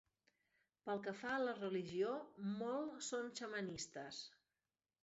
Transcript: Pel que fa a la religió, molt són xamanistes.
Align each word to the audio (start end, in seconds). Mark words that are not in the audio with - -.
Pel 0.87 1.01
que 1.07 1.13
fa 1.19 1.33
a 1.35 1.43
la 1.43 1.53
religió, 1.59 2.17
molt 2.65 3.07
són 3.11 3.31
xamanistes. 3.43 4.27